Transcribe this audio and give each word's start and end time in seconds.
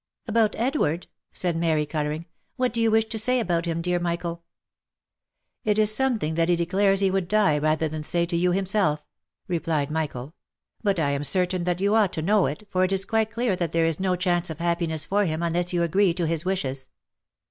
"About 0.27 0.55
Edward?" 0.55 1.05
said 1.31 1.55
Mary 1.55 1.85
colouring,'•' 1.85 2.21
what 2.55 2.73
do 2.73 2.81
you 2.81 2.89
wish 2.89 3.05
to 3.05 3.19
say 3.19 3.39
about 3.39 3.67
him, 3.67 3.83
dear 3.83 3.99
Michael?"" 3.99 4.41
It 5.63 5.77
is 5.77 5.93
something 5.93 6.33
that 6.33 6.49
he 6.49 6.55
declares 6.55 7.01
he 7.01 7.11
would 7.11 7.27
die 7.27 7.59
rather 7.59 7.87
than 7.87 8.01
say 8.01 8.25
to 8.25 8.35
you 8.35 8.51
himself," 8.51 9.05
replied 9.47 9.91
Michael," 9.91 10.33
but 10.83 10.99
I 10.99 11.11
am 11.11 11.23
certain 11.23 11.65
that 11.65 11.81
you 11.81 11.93
ought 11.93 12.13
to 12.13 12.23
know 12.23 12.47
it, 12.47 12.67
for 12.71 12.83
it 12.83 12.91
is 12.91 13.05
quite 13.05 13.29
clear 13.29 13.55
that 13.57 13.73
there 13.73 13.85
is 13.85 13.99
no 13.99 14.15
chance 14.15 14.49
of 14.49 14.57
happiness 14.57 15.05
for 15.05 15.25
him 15.25 15.43
unless 15.43 15.71
you 15.71 15.83
agree 15.83 16.15
to 16.15 16.25
his 16.25 16.45
wishes." 16.45 16.89